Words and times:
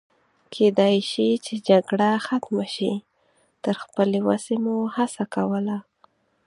کېدای 0.53 0.95
شي 1.11 1.29
چې 1.45 1.53
جګړه 1.69 2.09
ختمه 2.25 2.65
شي، 2.75 2.93
تر 3.63 3.75
خپلې 3.83 4.19
وسې 4.27 4.55
مو 4.63 4.75
هڅه 4.95 5.23
کول. 5.33 5.67